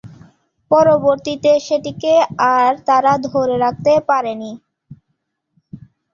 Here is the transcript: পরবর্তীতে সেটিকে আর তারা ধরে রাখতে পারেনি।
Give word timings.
পরবর্তীতে 0.71 1.51
সেটিকে 1.67 2.13
আর 2.53 2.71
তারা 2.87 3.13
ধরে 3.27 3.55
রাখতে 3.63 3.93
পারেনি। 4.09 4.51